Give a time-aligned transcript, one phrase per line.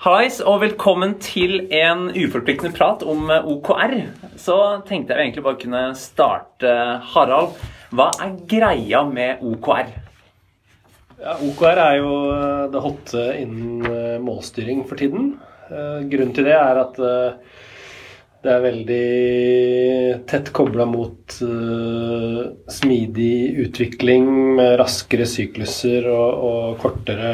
[0.00, 3.98] Hallais, og velkommen til en uforpliktende prat om eh, OKR.
[4.40, 4.54] Så
[4.88, 6.70] tenkte jeg egentlig bare kunne starte.
[7.12, 7.58] Harald,
[7.92, 9.90] hva er greia med OKR?
[11.20, 15.34] Ja, OKR er jo eh, det hotte innen eh, målstyring for tiden.
[15.68, 19.04] Grunnen til det er at det er veldig
[20.26, 21.36] tett kobla mot
[22.74, 23.36] smidig
[23.68, 24.26] utvikling
[24.56, 27.30] med raskere sykluser og, og kortere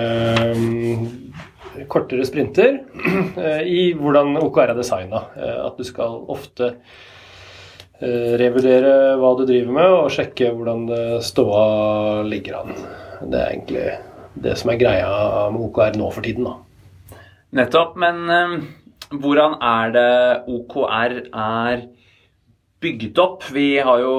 [0.52, 1.06] um,
[1.90, 2.80] kortere sprinter
[3.46, 5.22] eh, i hvordan OKR er designa.
[5.36, 6.72] Eh, at du skal ofte
[8.00, 10.86] eh, revurdere hva du driver med, og sjekke hvordan
[11.24, 12.78] ståa ligger an.
[13.26, 13.86] Det er egentlig
[14.46, 15.10] det som er greia
[15.52, 17.20] med OKR nå for tiden, da.
[17.56, 17.94] Nettopp.
[18.00, 18.26] Men
[19.14, 20.10] hvordan er det
[20.50, 21.84] OKR er
[22.82, 23.46] bygd opp?
[23.54, 24.16] Vi har jo,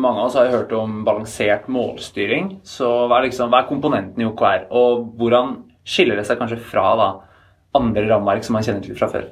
[0.00, 2.56] Mange av oss har hørt om balansert målstyring.
[2.66, 6.60] Så hva er, liksom, hva er komponenten i OKR, og hvordan skiller det seg kanskje
[6.72, 7.08] fra da,
[7.78, 9.30] andre rammeverk som man kjenner til fra før?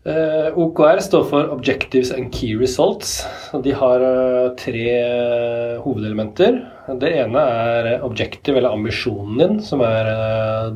[0.00, 3.18] Eh, OKR står for Objectives and Key Results.
[3.64, 6.56] De har uh, tre uh, hovedelementer.
[7.02, 10.08] Det ene er objective, eller ambisjonen din, som er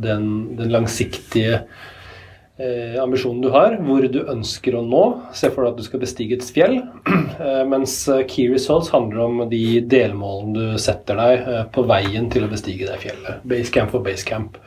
[0.02, 1.62] den, den, langsiktige
[2.58, 5.02] eh, ambisjonen du har, hvor du ønsker å nå.
[5.36, 6.80] Se for deg at du skal bestige et fjell.
[7.34, 12.28] Eh, mens eh, key results handler om de delmålene du setter deg eh, på veien
[12.30, 13.40] til å bestige det fjellet.
[13.50, 14.60] Basecamp for basecamp.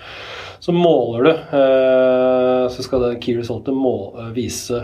[0.59, 1.31] Så måler du,
[2.73, 3.77] så skal det key resultet
[4.35, 4.81] vise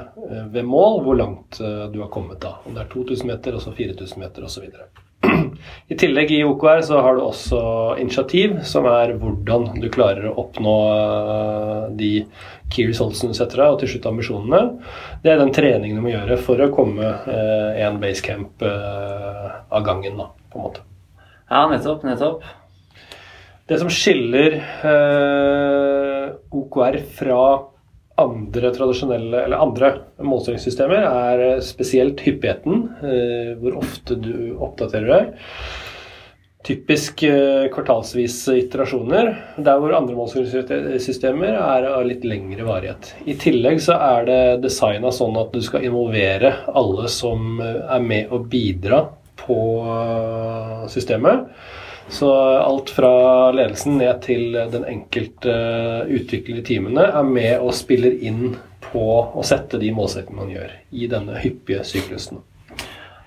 [0.54, 2.54] ved mål hvor langt du har kommet da.
[2.64, 4.70] Om det er 2000 meter, og så 4000 meter osv.
[5.92, 7.60] I tillegg i OKR så har du også
[8.02, 12.12] initiativ, som er hvordan du klarer å oppnå eh, de
[12.74, 14.62] key resultsene du setter deg, og til slutt ambisjonene.
[15.24, 19.86] Det er den treningen du må gjøre for å komme én en basecamp eh, av
[19.86, 20.86] gangen, da, på en måte.
[21.50, 22.48] Ja, nettopp, nettopp.
[23.70, 24.58] Det som skiller
[26.52, 27.44] OKR fra
[28.22, 35.48] andre tradisjonelle, eller andre målstyringssystemer er spesielt hyppigheten, eh, hvor ofte du oppdaterer deg.
[36.64, 43.16] Typisk eh, kvartalsvise iterasjoner, der hvor andre målstyringssystemer er av litt lengre varighet.
[43.26, 48.06] I tillegg så er det designa sånn at du skal involvere alle som eh, er
[48.06, 49.08] med å bidra
[49.44, 49.60] på
[50.88, 51.50] systemet.
[52.12, 55.54] Så alt fra ledelsen ned til den enkelte
[56.12, 58.56] utvikler i teamene er med og spiller inn
[58.92, 62.44] på å sette de målsettingene man gjør i denne hyppige syklusen.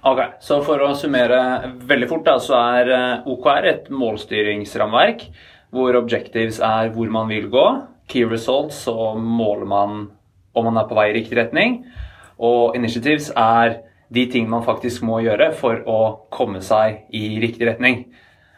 [0.06, 5.25] Ok, Så for å summere veldig fort, da, så er eh, OKR et målstyringsramverk
[5.75, 7.64] hvor objectives er hvor man vil gå.
[8.06, 10.04] Key results så måler man
[10.56, 11.81] om man er på vei i riktig retning.
[12.38, 13.81] Og initiatives er
[14.14, 15.98] de ting man faktisk må gjøre for å
[16.31, 18.04] komme seg i riktig retning.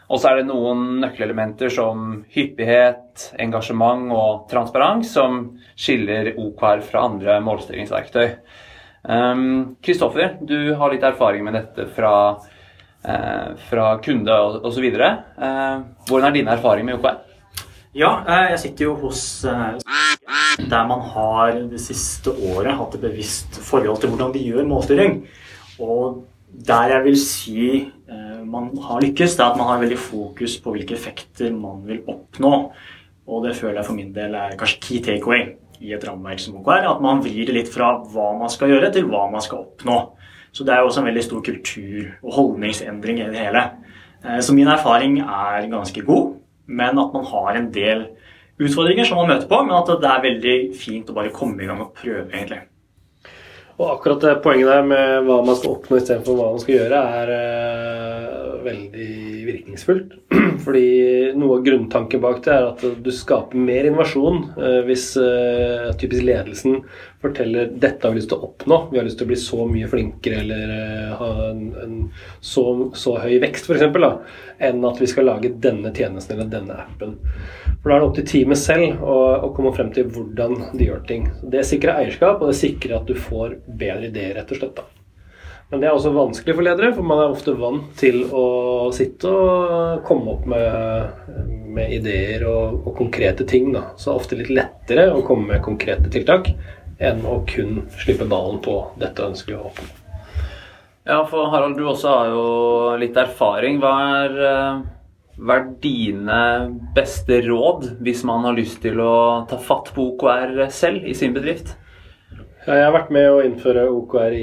[0.09, 5.43] Og så er det noen nøkkelelementer som hyppighet, engasjement og transparens som
[5.77, 8.31] skiller OKR fra andre målstyringsverktøy.
[9.85, 12.15] Kristoffer, um, du har litt erfaring med dette fra,
[13.05, 14.89] uh, fra kunde osv.
[14.89, 17.21] Uh, hvordan er din erfaring med OKR?
[17.97, 19.77] Ja, eh, jeg sitter jo hos uh,
[20.59, 25.21] der man har det siste året hatt et bevisst forhold til hvordan de gjør målstyring.
[25.81, 27.65] Og der jeg vil si
[28.09, 31.83] eh, man har lykkes, det er at man har veldig fokus på hvilke effekter man
[31.87, 32.53] vil oppnå.
[33.29, 35.51] Og det føler jeg for min del er kanskje key takeaway
[35.85, 36.89] i et rammeverk som OKR.
[36.95, 39.99] At man vrir det litt fra hva man skal gjøre, til hva man skal oppnå.
[40.53, 43.65] Så det er jo også en veldig stor kultur- og holdningsendring i det hele.
[44.25, 48.09] Eh, så min erfaring er ganske god, men at man har en del
[48.59, 51.69] utfordringer som man møter på, men at det er veldig fint å bare komme i
[51.69, 52.65] gang og prøve, egentlig.
[53.79, 57.03] Og akkurat det poenget der med hva man skal oppnå istedenfor hva man skal gjøre,
[57.21, 59.11] er uh, veldig
[59.47, 60.17] virkningsfullt.
[60.65, 60.89] Fordi
[61.39, 66.27] noe av grunntanken bak det er at du skaper mer innovasjon uh, hvis uh, typisk
[66.27, 66.81] ledelsen
[67.23, 68.81] forteller dette har vi lyst til å oppnå.
[68.91, 71.97] Vi har lyst til å bli så mye flinkere eller ha en, en
[72.41, 72.65] så,
[72.99, 74.37] så, høy vekst, f.eks.,
[74.69, 77.17] enn at vi skal lage denne tjenesten eller denne appen.
[77.83, 80.89] For Da er det opp til teamet selv å, å, komme frem til hvordan de
[80.89, 81.29] gjør ting.
[81.43, 84.77] Det sikrer eierskap, og det sikrer at du får bedre ideer, rett og slett.
[84.79, 84.87] da.
[85.69, 88.47] Men det er også vanskelig for ledere, for man er ofte vant til å
[88.97, 91.29] sitte og komme opp med,
[91.77, 93.69] med ideer og, og, konkrete ting.
[93.75, 93.91] Da.
[93.97, 96.49] Så det er ofte litt lettere å komme med konkrete tiltak
[96.99, 99.91] enn å kun slippe ballen på 'dette ønsker vi å oppnå'.
[101.09, 102.47] Ja, for Harald, du også har jo
[103.01, 103.79] litt erfaring.
[103.81, 103.93] Hva
[104.25, 104.81] er eh,
[105.39, 106.39] hva er dine
[106.97, 111.37] beste råd hvis man har lyst til å ta fatt på OKR selv i sin
[111.37, 111.77] bedrift?
[112.69, 114.35] Jeg har vært med å innføre OKR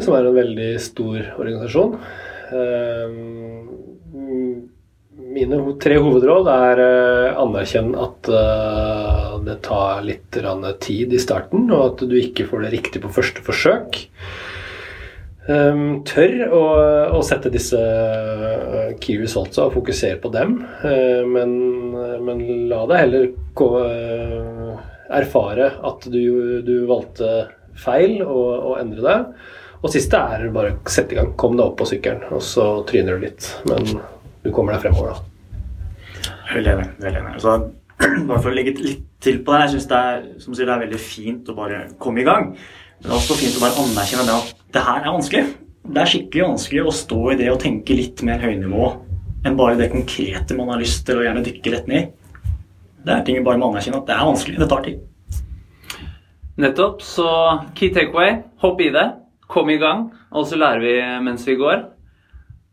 [0.00, 1.92] som er en veldig stor organisasjon.
[2.56, 3.66] Ehm,
[5.36, 10.38] mine tre hovedråd er uh, anerkjenn at eh, det tar litt
[10.80, 14.00] tid i starten, og at du ikke får det riktig på første forsøk.
[15.46, 21.52] Tør å, sette disse eh, key resultsa og fokusere på dem, eh, men,
[22.26, 22.40] men
[22.70, 24.55] la deg heller gå, eh,
[25.12, 27.30] erfare at du, du valgte
[27.78, 29.46] feil og, og endre deg.
[29.82, 31.32] Og siste er bare sette i gang.
[31.38, 33.48] Kom deg opp på sykkelen, og så tryner du litt.
[33.68, 33.84] Men
[34.42, 36.32] du kommer deg fremover, da.
[36.54, 36.88] Veldig enig.
[37.02, 37.36] veldig enig.
[37.44, 37.58] Så,
[38.28, 40.26] bare for å legge litt til på det, jeg synes det er,
[40.58, 42.52] det er veldig fint å bare komme i gang.
[42.96, 45.46] Men det er også fint å bare anerkjenne det at det her er vanskelig.
[45.86, 48.88] Det er skikkelig vanskelig å stå i det og tenke litt mer høynivå
[49.46, 52.25] enn bare det konkrete man har lyst til å gjerne dykke rett ned i.
[53.06, 54.58] Det er ting vi bare må anerkjenne at det er vanskelig.
[54.58, 55.02] Det tar tid.
[56.58, 57.04] Nettopp.
[57.04, 57.26] Så
[57.78, 59.06] key takeaway, hopp i det.
[59.46, 61.84] Kom i gang, og så lærer vi mens vi går.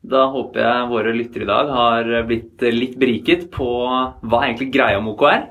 [0.10, 4.98] Da håper jeg våre lyttere i dag har blitt litt beriket på hva egentlig greia
[5.00, 5.46] om OKR.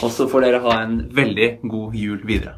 [0.00, 2.56] Og så får dere ha en veldig god jul videre.